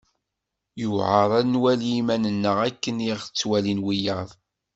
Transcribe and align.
Yuεer 0.81 1.29
ad 1.39 1.45
nwali 1.53 1.89
iman-nneɣ 2.01 2.57
akken 2.69 2.97
i 3.09 3.11
ɣ-ttwalin 3.19 3.83
wiyaḍ. 3.85 4.29